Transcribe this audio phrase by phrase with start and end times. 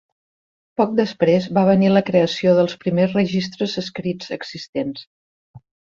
[0.79, 5.09] Poc després va venir la creació dels primers registres escrits existents.